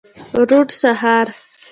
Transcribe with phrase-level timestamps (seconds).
[0.49, 1.27] روڼ سهار